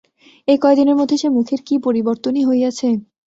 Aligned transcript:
এই 0.47 0.57
কয়দিনের 0.57 0.99
মধ্যে 0.99 1.15
সে 1.17 1.27
মুখের 1.29 1.61
কী 1.67 1.75
পরিবর্তনই 1.85 2.43
হইয়াছে! 2.45 2.87